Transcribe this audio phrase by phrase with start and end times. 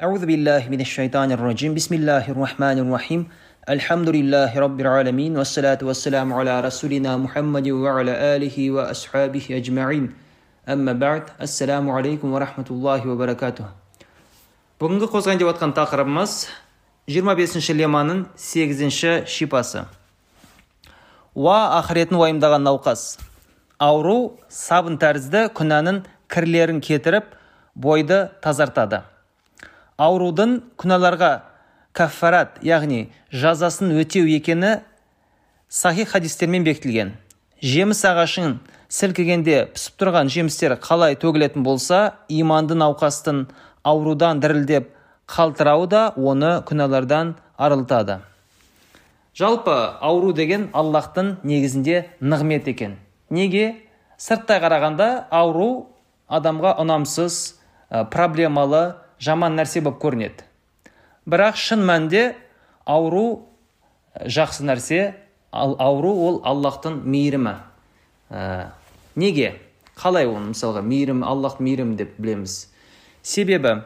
[0.00, 3.20] أعوذ بالله من الشيطان الرجيم بسم الله الرحمن الرحيم
[3.68, 10.04] الحمد لله رب العالمين والصلاة والسلام على رسولنا محمد وعلى آله وأصحابه أجمعين
[10.72, 13.64] أما بعد السلام عليكم ورحمة الله وبركاته
[14.80, 16.48] бүгінгі қозғайын деп жатқан тақырыбымыз
[17.04, 19.84] 25 леманың 8 шипасы
[21.36, 23.20] уа ақыретін уайымдаған науқас
[23.76, 27.36] ауру сабын тәрізді күнәнің кірлерін кетіріп
[27.76, 29.04] бойды тазартады
[30.01, 31.31] аурудың күнәларға
[31.95, 34.81] каффарат яғни жазасын өтеу екені
[35.69, 37.13] сахих хадистермен бекітілген.
[37.63, 38.57] Жеміс ағашын
[38.91, 43.45] сілкігенде пісіп тұрған жемістер қалай төгілетін болса иманды науқастың
[43.83, 44.91] аурудан дірілдеп
[45.31, 48.19] қалтырауы да оны күнәлардан арылтады.
[49.35, 52.99] Жалпы ауру деген аллахтың негізінде нығмет екен.
[53.29, 53.81] Неге?
[54.17, 55.87] Сырттай қарағанда ауру
[56.31, 57.55] адамға ұнамсыз
[58.11, 60.45] проблемалы жаман нәрсе болып көрінеді.
[61.25, 62.35] Бірақ шын мәнінде
[62.85, 63.47] ауру
[64.15, 65.13] жақсы нәрсе
[65.51, 67.55] ал ауру ол аллахтың мейірімі.
[68.29, 68.71] Ә,
[69.15, 69.55] неге?
[69.95, 72.67] Қалай оны мысалға мейірім аллах мейірім деп білеміз.
[73.23, 73.79] Себебі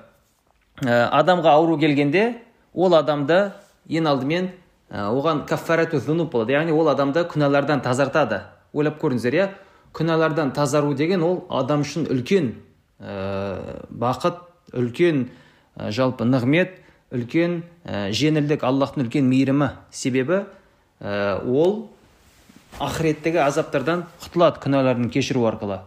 [0.81, 2.41] ә, адамға ауру келгенде
[2.73, 3.51] ол адамды
[3.87, 4.51] ең алдымен
[4.89, 6.57] ә, оған каффарату зунуб болады.
[6.57, 8.43] Яғни ол адамды күнәлардан тазартады.
[8.73, 9.49] Ойлап көріңіздер иә?
[9.93, 12.53] Күнәлардан тазару деген ол адам үшін үлкен
[12.99, 15.27] ә, бақыт үлкен
[15.75, 16.79] ә, жалпы нығмет
[17.13, 20.43] үлкен ә, жеңілдік аллахтың үлкен мейірімі себебі
[21.01, 21.89] ә, ол
[22.79, 25.79] ақыреттегі азаптардан құтылады күнәларын кешіру арқылы.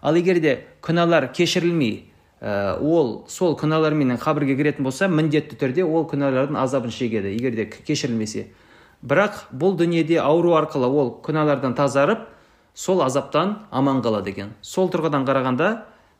[0.00, 6.08] Ал егер де күнәлар кешірілмей ә, ол сол күнәларменен қабірге кіретін болса міндетті түрде ол
[6.08, 8.48] күнәлардың азабын шегеді егер де кешірілмесе.
[9.04, 12.26] Бірақ бұл дүниеде ауру арқылы ол күнәлардан тазарып
[12.74, 14.54] сол азаптан аман қалады екен.
[14.62, 15.70] Сол тұрғыдан қарағанда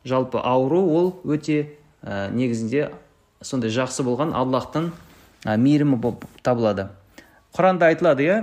[0.05, 2.89] жалпы ауру ол өте ә, негізінде
[3.41, 4.91] сондай жақсы болған аллахтың
[5.45, 6.89] ә, мейірімі болып табылады.
[7.55, 8.37] Құранда айтылады иә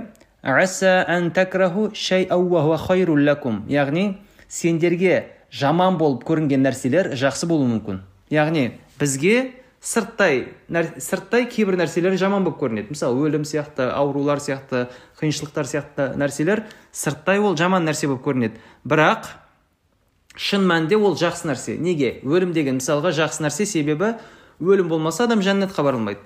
[3.67, 4.17] яғни
[4.47, 8.03] сендерге жаман болып көрінген нәрселер жақсы болуы мүмкін.
[8.31, 9.51] Яғни бізге
[9.81, 10.45] сырттай
[10.99, 12.93] сырттай кейбір нәрселер жаман болып көрінеді.
[12.93, 14.87] Мысалы өлім сияқты аурулар сияқты
[15.19, 18.59] қиыншылықтар сияқты нәрселер сырттай ол жаман нәрсе болып көрінеді.
[18.85, 19.27] Бірақ
[20.35, 21.77] шын мәнінде ол жақсы нәрсе.
[21.77, 22.19] Неге?
[22.23, 24.15] Өлім деген мысалға жақсы нәрсе себебі
[24.59, 26.19] өлім болмаса адам жәннатқа бара алмайды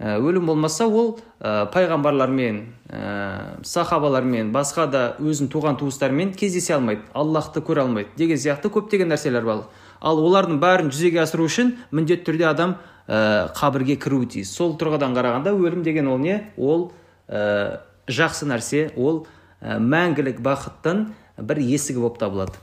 [0.00, 7.02] өлім болмаса ол ә, пайғамбарлармен ә, сахабалармен басқа да өзінің туған туыстарымен кездесе алмайды.
[7.12, 9.66] Аллахты көре алмайды деген сияқты көптеген нәрселер бар.
[10.00, 14.54] Ал олардың бәрін жүзеге асыру үшін міндетті түрде адам ә, қабірге кіруі тиіс.
[14.56, 16.46] Сол тұрғыдан қарағанда өлім деген ол не?
[16.56, 16.92] Ол
[17.28, 18.88] ә, жақсы нәрсе.
[18.96, 19.26] Ол
[19.60, 21.10] ә, мәңгілік бақыттың
[21.44, 22.56] бір есігі болып табылады.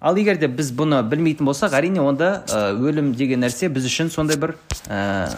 [0.00, 2.44] Ал егер де біз бұны білмейтін болсақ әрине онда
[2.78, 4.54] өлім деген нәрсе біз үшін сондай бір
[4.86, 5.32] ә,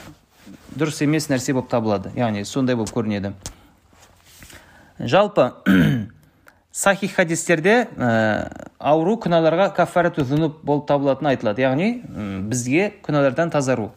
[0.76, 2.12] дұрыс емес нәрсе болып табылады.
[2.16, 3.32] Яғни сондай болып көрінеді.
[5.00, 5.52] Жалпы
[6.72, 11.64] сахих хадистерде ә, ауру күнәларға кафарату зунуб болып табылатыны айтылады.
[11.64, 11.90] Яғни
[12.50, 13.90] бізге күнәлардан тазару.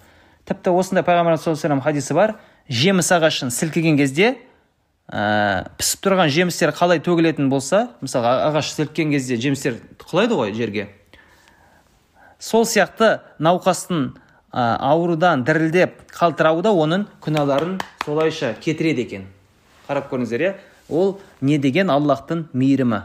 [0.48, 2.38] Тіпті осындай пайғамбарымыз саллаллаху хадисі бар.
[2.70, 4.38] Жеміс ағашын сілкіген кезде
[5.12, 10.88] ә, пісіп тұрған жемістер қалай төгілетін болса мысалы ағаш сіліккен кезде жемістер құлайды ғой жерге.
[12.40, 14.14] Сол сияқты науқастың
[14.54, 19.28] ә, аурудан дірілдеп қалтырауы да оның күнәларын солайша кетіреді екен.
[19.88, 20.54] Қарап көріңіздер иә?
[20.90, 23.04] Ол не деген аллахтың мейірімі?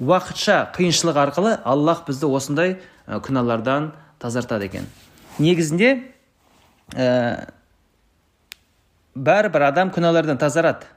[0.00, 3.90] Уақытша қиыншылық арқылы аллах бізді осындай күнәлардан
[4.22, 4.86] тазартады екен.
[5.38, 5.90] Негізінде
[6.94, 7.50] ә,
[9.14, 10.88] бәрібір адам күнәлардан тазарады.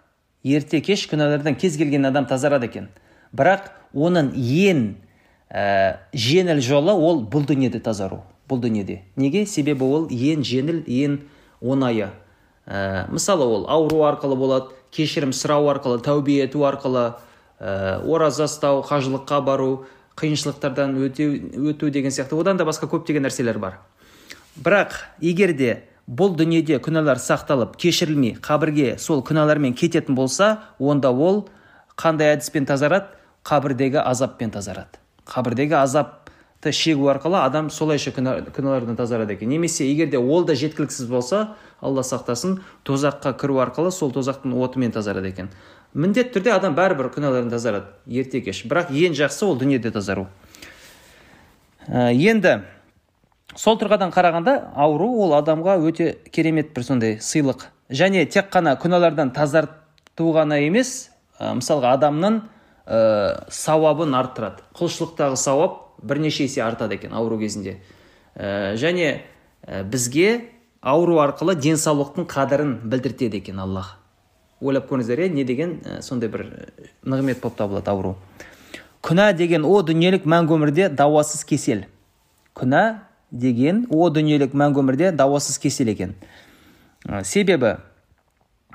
[0.43, 2.89] Ерте кеш күнәлардан кез келген адам тазарады екен.
[3.33, 4.83] Бірақ оның ең
[5.49, 9.01] ә, жеңіл жолы ол бұл дүниеде тазару бұл дүниеде.
[9.15, 9.45] Неге?
[9.45, 11.19] Себебі ол ең жеңіл ең
[11.61, 12.11] оңайы.
[12.67, 17.13] Ә, мысалы ол ауру арқылы болады кешірім сұрау арқылы тәубе ету арқылы
[17.59, 19.85] ә, ораза ұстау қажылыққа бару
[20.19, 21.29] қиыншылықтардан өту,
[21.71, 22.37] өту деген сияқты.
[22.37, 23.79] Одан да басқа көптеген нәрселер бар.
[24.59, 31.45] Бірақ егер де бұл дүниеде күнәлар сақталып кешірілмей қабірге сол күнәлармен кететін болса онда ол
[31.95, 33.07] қандай әдіспен тазарады?
[33.43, 34.99] Қабірдегі азаппен тазарады.
[35.27, 39.49] Қабірдегі азапты шегу арқылы адам солайша күнәлардан тазарады екен.
[39.49, 44.91] Немесе егер де ол да жеткіліксіз болса алла сақтасын тозаққа кіру арқылы сол тозақтың отымен
[44.91, 45.49] тазарады екен.
[45.93, 47.91] Міндетті түрде адам бәрібір күнәлардан тазарады.
[48.07, 50.27] Ерте кеш бірақ ең жақсы ол дүниеде тазару.
[51.87, 52.63] Ә, енді
[53.55, 57.67] сол тұрғыдан қарағанда ауру ол адамға өте керемет бір сондай сыйлық.
[57.89, 62.39] Және тек қана күнәлардан тазарту ғана емес ә, мысалға адамның
[62.87, 64.65] ә, сауабын арттырады.
[64.77, 67.77] Құлшылықтағы сауап бірнеше есе артады екен ауру кезінде.
[68.35, 69.21] Ә, және
[69.67, 70.49] ә, бізге
[70.81, 73.97] ауру арқылы денсаулықтың қадірін білдіртеді екен аллах.
[74.61, 76.47] Ойлап көріңіздер иә не деген ә, сондай бір
[77.05, 78.15] нығмет болып табылады ауру.
[79.03, 81.83] Күнә деген о дүниелік мәңгі өмірде дауасыз кесел.
[82.55, 83.03] Күнә
[83.33, 86.13] деген о дүниелік мәңгі өмірде дауасыз кесел екен.
[87.25, 87.75] Себебі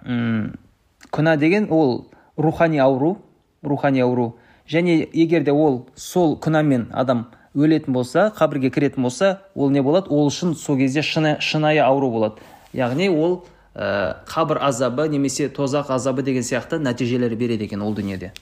[0.02, 3.16] күнә деген ол рухани ауру
[3.62, 4.36] рухани ауру.
[4.68, 10.10] Және егер де ол сол күнәмен адам өлетін болса қабірге кіретін болса ол не болады?
[10.10, 12.42] Ол үшін сол кезде шыны, шынайы ауру болады.
[12.72, 18.32] Яғни ол ә, қабір азабы немесе тозақ азабы деген сияқты нәтижелер береді екен ол дүниеде.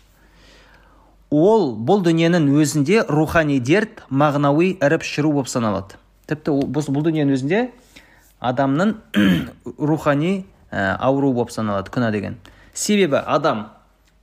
[1.30, 5.94] Ол бұл дүниенің өзінде рухани дерт мағынауи іріп шіру болып саналады.
[6.30, 7.60] Тіпті бұл, бұл дүниенің өзінде
[8.40, 8.94] адамның
[9.90, 12.38] рухани ә, ауру болып саналады күнә деген.
[12.74, 13.66] Себебі адам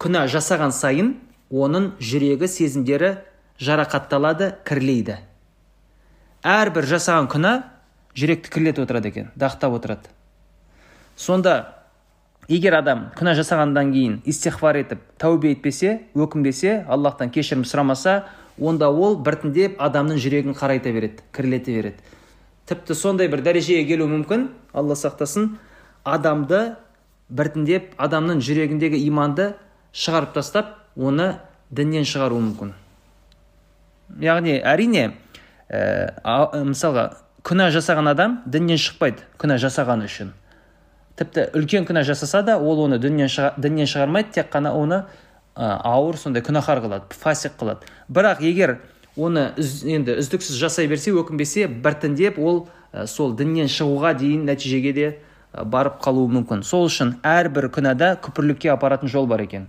[0.02, 1.14] күнә жасаған сайын
[1.54, 3.16] оның жүрегі сезімдері
[3.62, 5.20] жарақатталады кірлейді.
[6.44, 7.54] Әрбір жасаған күнә
[8.18, 10.12] жүректі кірлетіп отырады екен дақтап отырады.
[11.16, 11.84] Сонда
[12.50, 18.24] егер адам күнә жасағаннан кейін истихфар етіп тәубе етпесе өкінбесе аллахтан кешірім сұрамаса
[18.62, 21.98] онда ол біртіндеп адамның жүрегін қарайта береді кірлете береді.
[22.66, 24.48] Тіпті сондай бір дәрежеге келуі мүмкін.
[24.74, 25.58] Алла сақтасын.
[26.04, 26.76] Адамды
[27.30, 29.54] біртіндеп адамның жүрегіндегі иманды
[29.94, 31.36] шығарып тастап оны
[31.72, 32.74] діннен шығаруы мүмкін.
[34.22, 35.10] Яғни әрине
[35.70, 36.14] ә,
[36.54, 37.10] мысалға
[37.44, 40.34] күнә жасаған адам діннен шықпайды күнә жасаған үшін.
[41.18, 45.04] Тіпті үлкен күнә жасаса да ол оны діннен, шыға, діннен шығармайды тек қана оны
[45.56, 47.86] ауыр сондай күнәһар қылады фасик қылады.
[48.10, 48.80] Бірақ егер
[49.16, 54.94] оны үз, енді үздіксіз жасай берсе өкінбесе біртіндеп ол ә, сол діннен шығуға дейін нәтижеге
[54.94, 55.08] де
[55.54, 56.64] ә, барып қалуы мүмкін.
[56.66, 59.68] Сол үшін әрбір күнәда күпірлікке апаратын жол бар екен.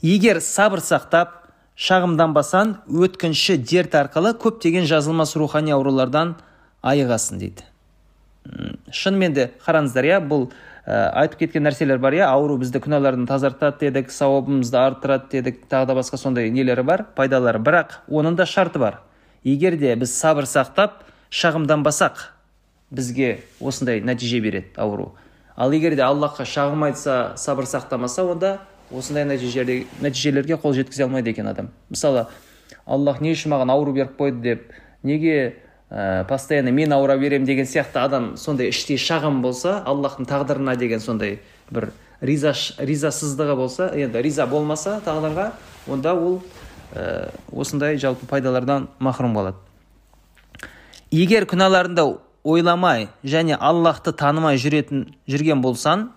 [0.00, 1.34] Егер сабыр сақтап
[1.78, 6.36] шағымданбасаң өткінші дерт арқылы көптеген жазылмас рухани аурулардан
[6.82, 7.66] айығасың дейді.
[8.94, 10.48] Шынымен де қараңыздар иә бұл
[10.88, 12.24] ә, айтып кеткен нәрселер бар иә?
[12.24, 17.60] Ауру бізді күнәлардан тазартады дедік сауабымызды арттырады дедік тағы да басқа сондай нелері бар пайдалары.
[17.60, 19.02] Бірақ оның да шарты бар.
[19.44, 22.24] Егер де біз сабыр сақтап шағымданбасақ
[22.90, 25.12] бізге осындай нәтиже береді ауру.
[25.56, 28.58] Ал егер де аллахқа шағым айтса сабыр сақтамаса онда
[28.90, 31.68] осындай нәтижелерге, қол жеткізе алмайды екен адам.
[31.90, 32.26] Мысалы
[32.86, 35.56] аллах не үшін маған ауру беріп қойды деп неге
[35.90, 41.00] ә, постоянно мен ауыра беремін деген сияқты адам сондай іштей шағым болса аллахтың тағдырына деген
[41.00, 41.40] сондай
[41.70, 41.90] бір
[42.20, 45.52] риза, ризасыздығы болса енді риза болмаса тағдырға
[45.88, 46.40] онда ол
[46.94, 49.56] ә, осындай жалпы пайдалардан махрұм болады.
[51.10, 52.04] Егер күнәларыңды
[52.44, 56.08] ойламай және аллахты танымай жүретін жүрген болсаң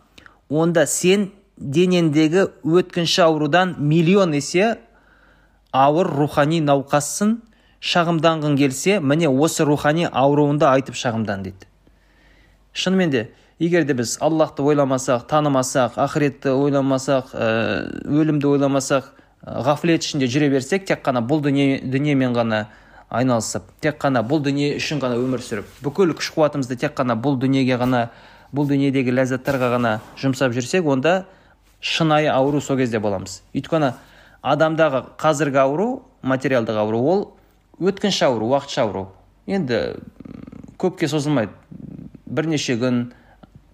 [0.49, 4.77] онда сен денендегі өткінші аурудан миллион есе
[5.71, 7.37] ауыр рухани науқассың
[7.81, 11.65] шағымданғың келсе міне осы рухани ауруыңды айтып шағымдан дейді.
[12.73, 13.23] Шынымен де
[13.59, 17.33] егер де біз аллахты ойламасақ танымасақ ақыретті ойламасақ
[18.05, 19.09] өлімді ойламасақ
[19.41, 22.67] ғафлет ішінде жүре берсек тек қана бұл дүние, дүниемен ғана
[23.09, 27.39] айналысып тек қана бұл дүние үшін ғана өмір сүріп бүкіл күш қуатымызды тек қана бұл
[27.41, 28.07] дүниеге ғана
[28.53, 31.25] бұл дүниедегі ләззаттарға ғана жұмсап жүрсек онда
[31.81, 33.41] шынайы ауру сол кезде боламыз.
[33.57, 33.95] Өйткені
[34.41, 35.87] адамдағы қазіргі ауру
[36.21, 37.23] материалдық ауру ол
[37.81, 39.07] өткінші ауру уақытша ауру
[39.49, 39.81] енді
[40.81, 41.51] көпке созылмайды.
[42.25, 43.11] Бірнеше күн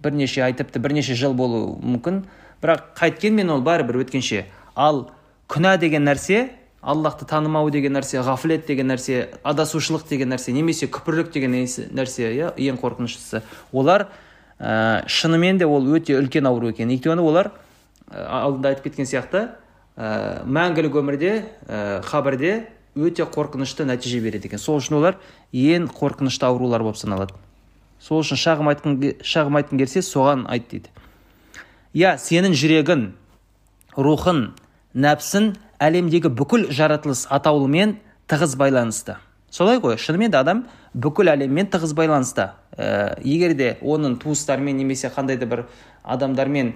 [0.02, 2.22] бірнеше ай тіпті бірнеше жыл болуы мүмкін.
[2.62, 4.46] Бірақ қайткенмен ол бәрібір өткенше.
[4.74, 5.10] Ал
[5.50, 6.48] күнә деген нәрсе
[6.82, 12.52] аллахты танымау деген нәрсе ғафлет деген нәрсе адасушылық деген нәрсе немесе күпірлік деген нәрсе иә
[12.56, 14.08] ең қорқыныштысы олар
[14.58, 16.90] ә, шынымен де ол өте үлкен ауру екен.
[16.90, 17.52] Өйткені олар
[18.10, 19.48] алдында айтып кеткен сияқты
[19.96, 21.32] ә, мәңгілік өмірде
[21.66, 24.58] ә, қабірде өте қорқынышты нәтиже береді екен.
[24.58, 25.18] Сол үшін олар
[25.52, 27.34] ең қорқынышты аурулар болып саналады.
[28.00, 30.90] Сол үшін шағым айтқың, шағым айтқың келсе соған айт дейді.
[31.94, 33.06] Иә сенің жүрегің
[33.96, 34.42] рухың
[34.94, 35.52] нәпсің
[35.82, 37.96] әлемдегі бүкіл жаратылыс атаулымен
[38.30, 39.16] тығыз байланысты.
[39.50, 42.52] Солай ғой шынымен де адам бүкіл әлеммен тығыз байланыста.
[42.76, 45.64] Ә, егер де оның туыстарымен немесе қандай да бір
[46.04, 46.74] адамдармен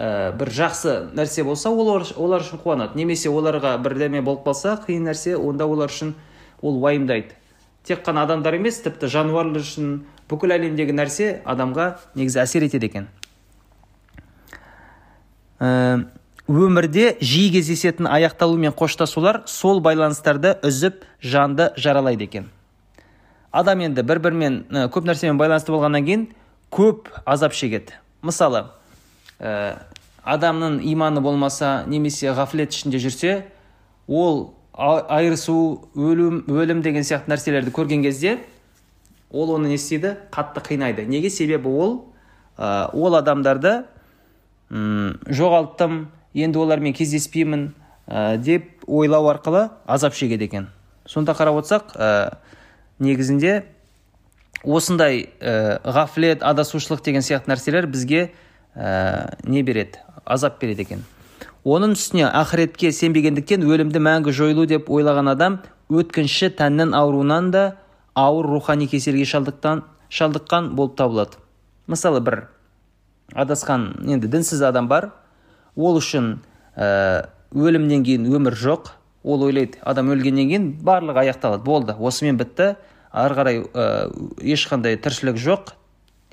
[0.00, 2.96] ә, бір жақсы нәрсе болса олар, олар үшін қуанады.
[2.96, 6.14] Немесе оларға бірдеме болып қалса қиын нәрсе онда олар үшін
[6.62, 7.36] ол уайымдайды.
[7.84, 13.10] Тек қана адамдар емес тіпті жануарлар үшін бүкіл әлемдегі нәрсе адамға негізі әсер етеді екен.
[15.60, 16.08] Ә,
[16.48, 22.50] өмірде жиі кездесетін аяқталу мен қоштасулар сол байланыстарды үзіп жанды жаралайды екен.
[23.52, 24.60] Адам енді бір бірімен
[24.94, 26.28] көп нәрсемен байланысты болғаннан кейін
[26.70, 27.98] көп азап шегеді.
[28.22, 28.68] Мысалы
[29.40, 29.80] ә,
[30.24, 33.34] адамның иманы болмаса немесе ғафлет ішінде жүрсе
[34.06, 38.38] ол айырысу өлім өлім деген сияқты нәрселерді көрген кезде
[39.30, 40.16] ол оны не істейді?
[40.32, 41.06] Қатты қинайды.
[41.06, 41.30] Неге?
[41.30, 41.92] Себебі ол
[42.58, 43.84] ә, ол адамдарды
[44.70, 47.70] м жоғалттым енді олармен кездеспеймін
[48.06, 50.68] ә, деп ойлау арқылы азап шегеді екен.
[51.06, 52.38] Сонда қарап отырсақ ә,
[52.98, 53.64] негізінде
[54.64, 58.30] осындай ә, ғафлет адасушылық деген сияқты нәрселер бізге
[58.74, 61.04] ә, не береді азап береді екен.
[61.64, 65.58] Оның үстіне ақыретке сенбегендіктен өлімді мәңгі жойылу деп ойлаған адам
[65.92, 67.64] өткінші тәннің ауруынан да
[68.14, 71.36] ауыр рухани кеселге шалдыққан, шалдыққан болып табылады.
[71.90, 72.46] Мысалы бір
[73.34, 75.10] адасқан енді дінсіз адам бар.
[75.76, 76.38] Ол үшін
[76.76, 78.94] ә, өлімнен кейін өмір жоқ.
[79.22, 82.74] Ол ойлайды адам өлгеннен кейін барлығы аяқталады болды осымен бітті.
[83.12, 84.08] Ары қарай ә,
[84.40, 85.74] ешқандай тіршілік жоқ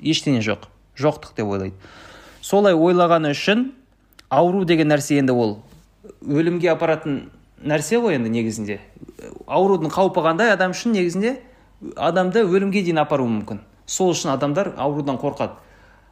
[0.00, 0.70] ештеңе жоқ.
[0.98, 1.74] Жоқтық деп ойлайды.
[2.48, 3.66] Солай ойлағаны үшін
[4.30, 5.58] ауру деген нәрсе енді ол
[6.24, 7.28] өлімге апаратын
[7.60, 8.78] нәрсе ғой енді негізінде.
[9.46, 10.52] Аурудың қаупі қандай?
[10.54, 11.34] Адам үшін негізінде
[11.96, 13.60] адамды өлімге дейін апаруы мүмкін.
[13.86, 15.58] Сол үшін адамдар аурудан қорқады.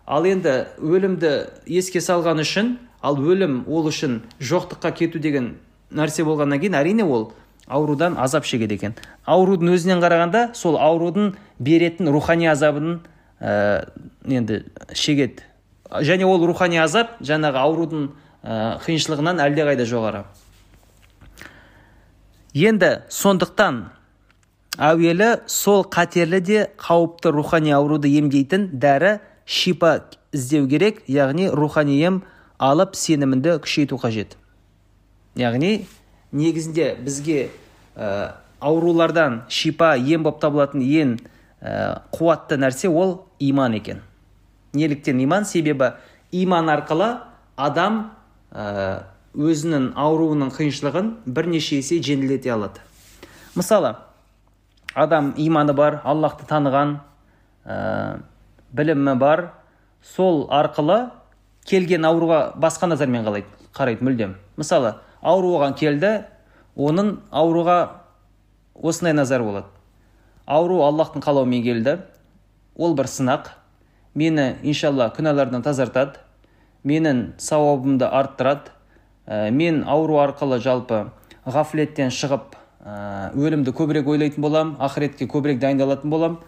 [0.07, 1.33] Ал енді өлімді
[1.67, 5.55] еске салған үшін ал өлім ол үшін жоқтыққа кету деген
[5.91, 7.31] нәрсе болғаннан кейін әрине ол
[7.67, 8.95] аурудан азап шегеді екен.
[9.27, 13.01] Аурудың өзінен қарағанда сол аурудың беретін рухани азабын
[13.41, 13.89] ә,
[14.29, 15.43] енді шегеді.
[15.91, 18.09] Және ол рухани азап жаңағы аурудың
[18.43, 20.25] ә, қиыншылығынан әлдеқайда жоғары.
[22.57, 23.83] Енді сондықтан
[24.79, 32.23] әуелі сол қатерлі де қауіпті рухани ауруды емдейтін дәрі шипа іздеу керек яғни рухани ем
[32.59, 34.37] алып сенімінді күшейту қажет.
[35.37, 35.87] Яғни
[36.33, 37.51] негізінде бізге
[37.97, 41.17] ә, аурулардан шипа ем болып табылатын ең
[41.61, 44.03] ә, қуатты нәрсе ол иман екен.
[44.77, 45.93] Неліктен иман себебі
[46.33, 47.11] иман арқылы
[47.57, 48.11] адам
[48.53, 49.05] ә,
[49.35, 52.81] өзінің ауруының қиыншылығын бірнеше есе жеңілдете алады.
[53.57, 53.97] Мысалы
[54.95, 56.99] адам иманы бар аллахты таныған
[57.65, 58.21] ә,
[58.73, 59.51] білімі бар
[60.15, 61.11] сол арқылы
[61.67, 64.37] келген ауруға басқа назармен қалайды қарайды мүлдем.
[64.57, 66.13] Мысалы ауру оған келді
[66.77, 67.79] оның ауруға
[68.75, 69.67] осындай назар болады.
[70.47, 71.99] Ауру аллахтың қалауымен келді
[72.77, 73.51] ол бір сынақ.
[74.17, 76.19] Мені иншалла күнәлардан тазартады.
[76.87, 78.73] Менің сауабымды арттырады.
[79.27, 81.11] Ә, мен ауру арқылы жалпы
[81.45, 82.55] ғафлеттен шығып
[82.87, 86.39] ә, өлімді көбірек ойлайтын болам, ақыретке көбірек дайындалатын болам.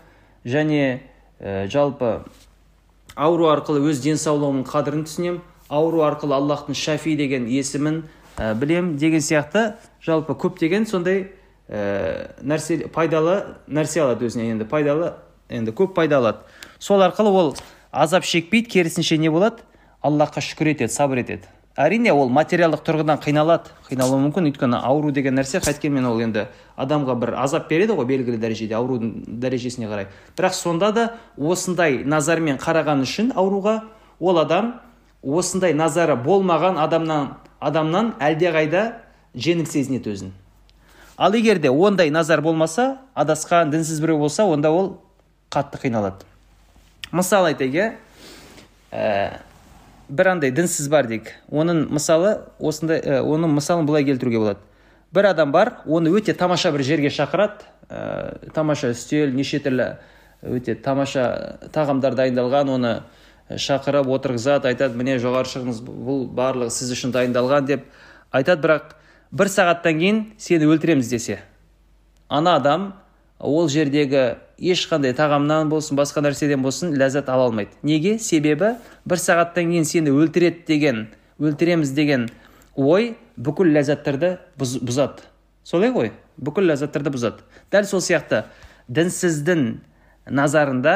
[0.47, 1.01] Және
[1.41, 2.23] ә, жалпы
[3.17, 8.05] ауру арқылы өз денсаулығымның қадірін түсінем ауру арқылы аллахтың шафи деген есімін
[8.39, 9.75] ә, білем деген сияқты.
[10.01, 11.33] Жалпы көптеген сондай
[11.69, 15.17] ә, нәрсе пайдалы нәрсе алады өзіне енді пайдалы
[15.51, 16.47] енді көп пайда алады.
[16.79, 17.57] Сол арқылы ол
[17.93, 19.63] азап шекпейді керісінше не болады?
[20.03, 21.49] Аллахқа шүкір етеді сабыр етеді.
[21.79, 24.49] Әрине ол материалдық тұрғыдан қиналады қиналуы мүмкін.
[24.51, 29.13] Өйткені ауру деген нәрсе қайткенмен ол енді адамға бір азап береді ғой белгілі дәрежеде аурудың
[29.43, 30.09] дәрежесіне қарай.
[30.35, 31.05] Бірақ сонда да
[31.37, 33.77] осындай назармен қараған үшін ауруға
[34.19, 34.75] ол адам
[35.23, 38.85] осындай назары болмаған адамнан адамнан әлдеқайда
[39.35, 40.33] жеңіл сезінеді өзін.
[41.17, 44.99] Ал егер де ондай назар болмаса адасқан дінсіз біреу болса онда ол
[45.51, 46.28] қатты қиналады.
[47.13, 47.89] Мысал айтайық иә
[48.93, 49.41] ә,
[50.09, 51.33] бір андай дінсіз бар дейік.
[51.51, 54.61] Оның мысалы осындай ә, оның мысалын былай келтіруге болады.
[55.13, 59.95] Бір адам бар оны өте тамаша бір жерге шақырады ә, тамаша үстел неше түрлі
[60.43, 62.95] өте тамаша тағамдар дайындалған оны
[63.49, 67.87] шақырып отырғызады айтады міне жоғары шығыңыз бұл барлығы сіз үшін дайындалған деп
[68.33, 68.61] айтады.
[68.63, 68.93] Бірақ
[69.33, 71.41] бір сағаттан кейін сені өлтіреміз десе
[72.29, 72.93] ана адам
[73.39, 77.71] ол жердегі ешқандай тағамнан болсын басқа нәрседен болсын ләззат ала алмайды.
[77.83, 78.19] Неге?
[78.19, 78.75] Себебі
[79.07, 81.07] бір сағаттан кейін сені өлтіреді деген
[81.39, 82.29] өлтіреміз деген
[82.75, 85.27] ой бүкіл ләззаттарды бұз, бұзады.
[85.63, 86.13] Солай ғой?
[86.37, 87.47] Бүкіл ләззаттарды бұзады.
[87.71, 88.45] Дәл сол сияқты
[88.89, 89.65] дінсіздің
[90.31, 90.95] назарында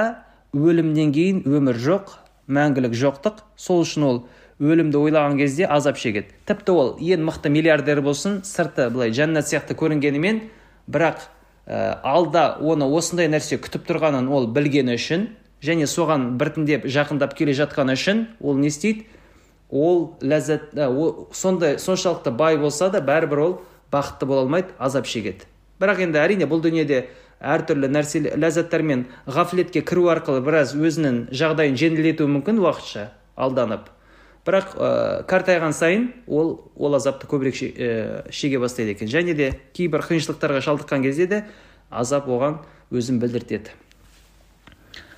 [0.53, 2.17] өлімнен кейін өмір жоқ
[2.51, 3.45] мәңгілік жоқтық.
[3.57, 4.19] Сол үшін ол
[4.63, 6.35] өлімді ойлаған кезде азап шегеді.
[6.47, 10.43] Тіпті ол ең мықты миллиардер болсын сырты былай жәннат сияқты көрінгенімен
[10.87, 11.27] бірақ
[11.67, 15.29] ә, алда оны осындай нәрсе күтіп тұрғанын ол білгені үшін
[15.63, 19.07] және соған біртіндеп жақындап келе жатқаны үшін ол не істейді?
[19.71, 20.89] Ол ләззат ә,
[21.33, 23.59] сондай соншалықты бай болса да бәрібір ол
[23.93, 25.47] бақытты бола алмайды азап шегеді.
[25.81, 27.07] Бірақ енді әрине бұл дүниеде
[27.43, 33.89] әртүрлі нәрсе ләззаттар мен ғафлетке кіру арқылы біраз өзінің жағдайын жеңілдетуі мүмкін уақытша алданып.
[34.47, 34.89] Бірақ ә,
[35.31, 39.09] қартайған сайын ол ол азапты көбірек ә, шеге бастайды екен.
[39.09, 41.45] Және де кейбір қиыншылықтарға шалдыққан кезде де
[41.91, 42.59] азап оған
[42.91, 43.71] өзін білдіртеді.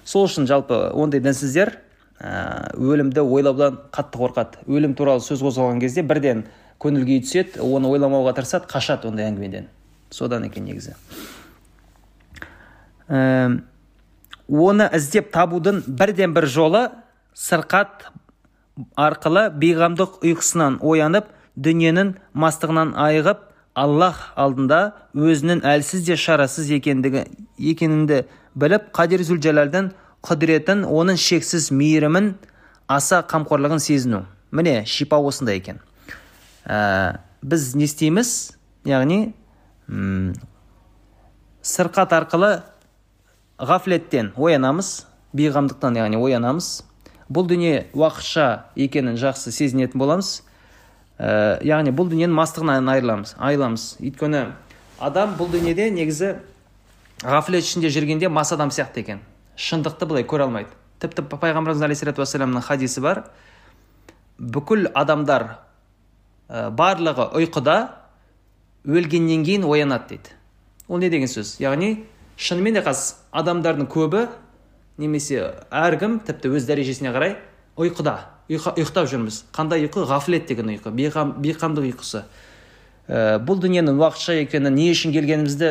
[0.04, 1.72] Сол үшін жалпы ондай дінсіздер
[2.20, 4.60] ә, өлімді ойлаудан қатты қорқады.
[4.68, 6.44] Өлім туралы сөз қозғалған кезде бірден
[6.82, 9.70] көңіл күйі түседі оны ойламауға тырысады қашады ондай әңгімеден.
[10.12, 10.98] Содан екен негізі.
[13.08, 13.62] Ә,
[14.48, 16.84] оны іздеп табудың бірден бір жолы
[17.32, 18.10] сырқат
[18.98, 23.44] арқылы бейғамдық ұйқысынан оянып дүниенің мастығынан айығып
[23.78, 24.80] аллах алдында
[25.14, 27.24] өзінің әлсіз де шарасыз екендігі
[27.58, 28.24] екенінді
[28.58, 29.90] біліп қадир зүлжалалдың
[30.24, 32.34] құдіретін оның шексіз мейірімін
[32.88, 34.24] аса қамқорлығын сезіну.
[34.54, 35.80] Міне шипа осында екен.
[36.66, 38.54] Ә, біз не істейміз?
[38.86, 39.34] Яғни
[41.64, 42.62] сырқат арқылы
[43.58, 46.84] ғафлеттен оянамыз бейғамдықтан яғни оянамыз.
[47.32, 50.42] Бұл дүние уақытша екенін жақсы сезінетін боламыз.
[51.18, 54.40] Ә, яғни бұл дүниенің мастығынан айырыламыз айыламыз өйткені
[54.98, 56.34] адам бұл дүниеде негізі
[57.22, 59.20] ғафлет ішінде жүргенде мас адам сияқты екен.
[59.56, 60.74] Шындықты былай көре алмайды.
[61.00, 63.22] Тіпті пайғамбарымыз алейхисалату вассаламның хадисі бар.
[64.38, 65.46] Бүкіл адамдар
[66.48, 67.76] ә, барлығы ұйқыда
[68.84, 70.34] өлгеннен кейін оянады дейді.
[70.88, 71.56] Ол не деген сөз?
[71.62, 72.04] Яғни
[72.36, 74.26] шынымен де қазір адамдардың көбі
[75.00, 77.36] немесе әркім тіпті өз дәрежесіне қарай
[77.80, 78.14] ұйқыда
[78.48, 79.44] ұйықтап жүрміз.
[79.54, 80.04] Қандай ұйқы?
[80.06, 82.24] Ғафлет деген ұйқы бейқам, бейқамдық ұйқысы.
[83.08, 85.70] Ә, бұл дүниенің уақытша екенін не үшін келгенімізді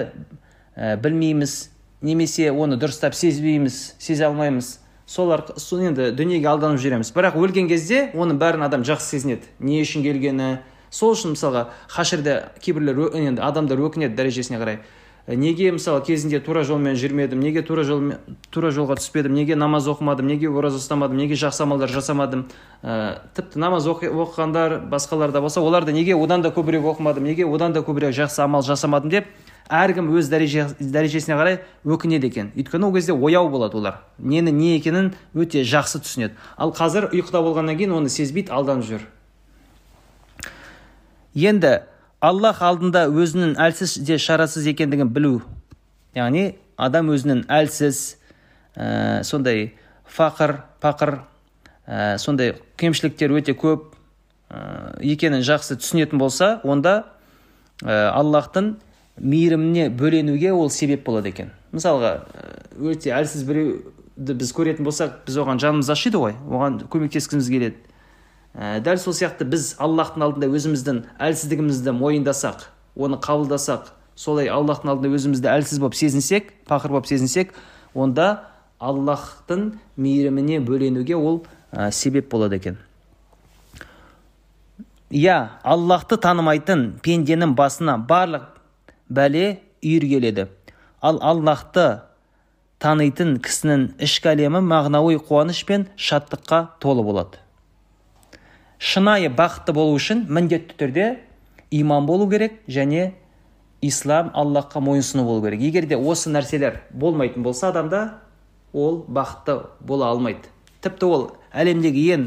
[0.75, 1.69] ә, білмейміз.
[2.03, 4.79] Немесе оны дұрыстап сезбейміз сезе алмаймыз.
[5.05, 5.31] Сол
[5.79, 7.13] енді дүниеге алданып жүреміз.
[7.15, 9.47] Бірақ өлген кезде оның бәрін адам жақсы сезінеді.
[9.59, 10.57] Не үшін келгені.
[10.89, 14.81] Сол үшін мысалға хашірде кейбірлер енді адамдар өкінеді дәрежесіне қарай.
[15.27, 18.13] Неге мысалы кезінде тура жолмен жүрмедім неге тура, жол,
[18.51, 22.49] тура жолға түспедім неге намаз оқымадым неге ораза ұстамадым неге жақсы амалдар жасамадым?
[22.83, 27.47] Ә, тіпті намаз оқығандар басқалар да болса олар да неге одан да көбірек оқымадым неге
[27.47, 29.31] одан да көбірек жақсы амал жасамадым деп
[29.71, 32.51] әркім өз дәреже, дәрежесіне қарай өкінеді екен.
[32.57, 34.01] Өйткені ол кезде ояу болады олар.
[34.19, 36.35] Нені не екенін өте жақсы түсінеді.
[36.57, 39.07] Ал қазір ұйқыда болғаннан кейін оны сезбейді алданып жүр.
[41.33, 41.79] Енді
[42.23, 45.41] аллах алдында өзінің әлсіз де шарасыз екендігін білу
[46.15, 47.99] яғни адам өзінің әлсіз
[48.77, 49.73] ә, сондай
[50.07, 51.17] фақыр пақыр
[51.85, 53.91] ә, сондай кемшіліктер өте көп
[54.49, 57.01] ә, екенін жақсы түсінетін болса онда
[57.83, 58.77] ә, аллахтың
[59.19, 61.51] мейіріміне бөленуге ол себеп болады екен.
[61.73, 62.15] Мысалға
[62.79, 67.77] өте әлсіз біреуді біз көретін болсақ біз оған жанымыз ашиды ғой оған көмектескіміз келеді.
[68.53, 75.17] Ә, дәл сол сияқты біз аллахтың алдында өзіміздің әлсіздігімізді мойындасақ оны қабылдасақ солай аллахтың алдында
[75.17, 77.53] өзімізді әлсіз болып сезінсек пақыр болып сезінсек
[77.93, 78.45] онда
[78.79, 82.77] аллахтың мейіріміне бөленуге ол ә, себеп болады екен.
[85.13, 88.49] Иә аллахты танымайтын пенденің басына барлық
[89.09, 90.47] бәле үйір келеді.
[91.01, 92.01] Ал аллахты
[92.81, 97.42] танитын кісінің ішкі әлемі мағынауи қуаныш пен шаттыққа толы болады.
[98.83, 101.05] Шынайы бақытты болу үшін міндетті түрде
[101.71, 103.13] иман болу керек және
[103.81, 105.61] ислам аллахқа мойынсыну болу керек.
[105.61, 108.19] Егер де осы нәрселер болмайтын болса адамда
[108.73, 110.51] ол бақытты бола алмайды.
[110.81, 112.25] Тіпті ол әлемдегі ең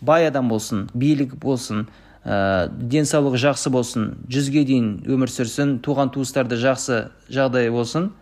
[0.00, 1.88] бай адам болсын билік болсын
[2.22, 8.12] ә, денсаулығы жақсы болсын жүзге дейін өмір сүрсін туған туыстарды жақсы жағдай болсын.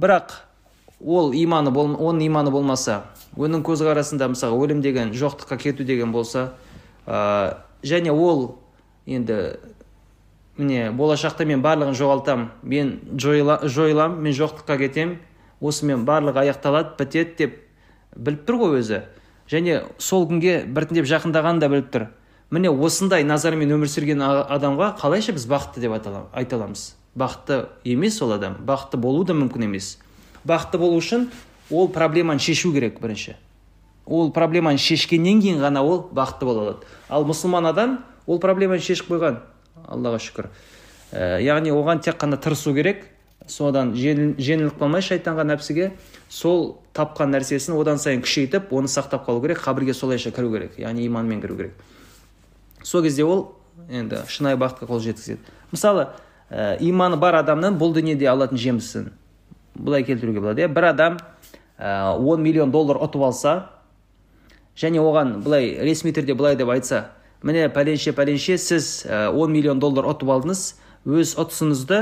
[0.00, 0.40] Бірақ
[0.98, 3.04] ол иманы оның иманы болмаса
[3.36, 6.50] оның көзқарасында мысалы өлім деген жоқтыққа кету деген болса
[7.10, 8.60] ә, және ол
[9.06, 9.58] енді
[10.60, 12.50] міне болашақта мен барлығын жоғалтам.
[12.62, 15.18] Мен жойылам мен жоқтыққа кетем.
[15.60, 17.58] Осымен барлығы аяқталады бітеді деп
[18.16, 19.02] біліп тұр ғой өзі.
[19.50, 22.06] Және сол күнге біртіндеп жақындағанын да біліп тұр.
[22.50, 26.94] Міне осындай назармен өмір сүрген адамға қалайша біз бақытты деп айта аламыз?
[27.18, 29.98] Бақытты емес ол адам бақытты болу да мүмкін емес.
[30.46, 31.28] Бақытты болу үшін
[31.70, 33.36] ол проблеманы шешу керек бірінші.
[34.10, 36.90] Ол проблеманы шешкеннен кейін ғана ол бақытты бола алады.
[37.08, 39.38] Ал мұсылман адам ол проблеманы шешіп қойған
[39.86, 40.50] аллаға шүкір.
[41.12, 43.06] Ә, яғни оған тек қана тырысу керек
[43.46, 45.92] содан жеңіліп қалмай шайтанға нәпсіге
[46.28, 51.06] сол тапқан нәрсесін одан сайын күшейтіп оны сақтап қалу керек қабірге солайша кіру керек яғни
[51.06, 51.72] иманмен кіру керек.
[52.82, 53.56] Сол кезде ол
[53.88, 55.40] енді шынайы бақытқа қол жеткізеді.
[55.72, 56.08] Мысалы
[56.50, 59.10] ә, иманы бар адамның бұл дүниеде алатын жемісін
[59.74, 60.68] былай келтіруге болады иә.
[60.68, 61.18] Бір адам
[61.78, 63.70] ә, 10 миллион доллар ұтып алса
[64.80, 67.10] және оған былай ресми түрде былай деп айтса
[67.42, 70.64] міне пәленше пәленше сіз 10 миллион доллар ұтып алдыңыз
[71.08, 72.00] өз ұтысыңызды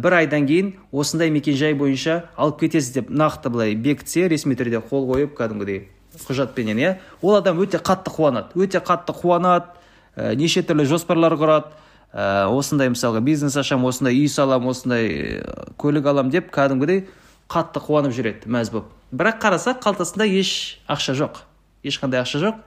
[0.00, 5.08] бір айдан кейін осындай мекенжай бойынша алып кетесіз деп нақты былай бекітсе ресми түрде қол
[5.10, 5.86] қойып кәдімгідей
[6.18, 6.94] құжатпенен иә?
[7.22, 9.76] Ол адам өте қатты қуанады өте қатты қуанады
[10.16, 11.70] ә, неше түрлі жоспарлар құрады
[12.12, 15.42] ә, осындай мысалға бизнес ашамын осындай үй саламын осындай
[15.78, 17.04] көлік аламын деп кәдімгідей
[17.48, 18.90] қатты қуанып жүреді мәз болып.
[19.12, 21.44] Бірақ қарасақ қалтасында еш ақша жоқ.
[21.88, 22.58] Ешқандай ақша жоқ.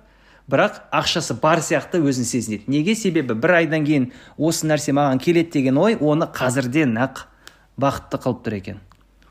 [0.52, 2.66] Бірақ ақшасы бар сияқты өзін сезінеді.
[2.68, 2.96] Неге?
[2.96, 7.28] Себебі бір айдан кейін осы нәрсе маған келеді деген ой оны қазірден ақ
[7.80, 8.82] бақытты қылып тұр екен.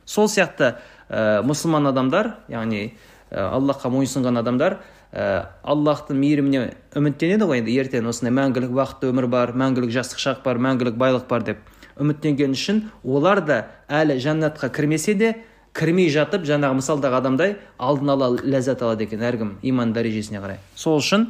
[0.06, 0.76] Сол сияқты
[1.10, 2.94] ә, мұсылман адамдар яғни
[3.30, 4.78] ә, аллахқа мойынсұнған адамдар
[5.12, 6.62] ә, аллахтың мейіріміне
[6.96, 7.74] үміттенеді ғой енді.
[7.82, 11.66] Ертең осындай мәңгілік бақытты өмір бар мәңгілік жастық шақ бар мәңгілік байлық бар деп
[12.00, 15.34] үміттенген үшін олар да әлі жәннатқа кірмесе де
[15.76, 20.58] кірмей жатып жаңағы мысалдағы адамдай алдын ала ләззат алады екен әркім иман дәрежесіне қарай.
[20.74, 21.28] Сол үшін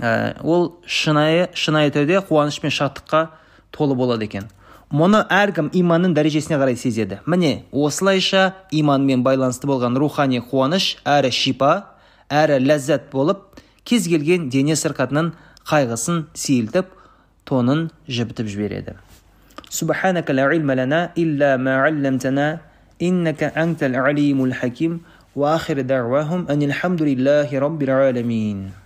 [0.00, 3.28] ә, ол шынайы шынайы түрде қуаныш пен шаттыққа
[3.72, 4.50] толы болады екен.
[4.94, 7.20] Мұны әркім иманның дәрежесіне қарай сезеді.
[7.26, 11.72] Міне осылайша иманмен байланысты болған рухани қуаныш әрі шипа
[12.28, 15.32] әрі ләззат болып кез келген дене сырқатының
[15.64, 16.92] қайғысын сейілтіп
[17.48, 18.98] тонын жібітіп жібереді.
[23.02, 25.00] إنك أنت العليم الحكيم
[25.36, 28.83] وآخر دعواهم أن الحمد لله رب العالمين.